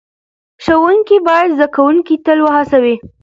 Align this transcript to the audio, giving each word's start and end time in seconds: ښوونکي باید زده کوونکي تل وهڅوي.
ښوونکي 0.63 1.17
باید 1.27 1.49
زده 1.55 1.67
کوونکي 1.75 2.15
تل 2.25 2.39
وهڅوي. 2.45 2.95